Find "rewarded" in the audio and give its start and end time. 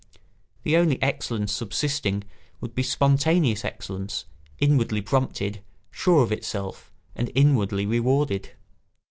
7.85-8.49